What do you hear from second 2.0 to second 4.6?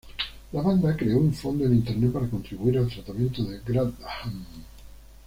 para contribuir al tratamiento de Grantham.